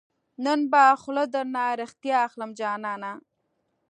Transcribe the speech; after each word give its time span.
نن 0.43 0.59
به 0.71 0.83
خوله 1.01 1.23
درنه 1.33 1.65
ريښتیا 1.79 2.17
اخلم 2.27 2.51
جانانه 2.59 3.11